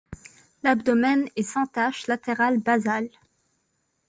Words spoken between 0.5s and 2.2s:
L'abdomen est sans taches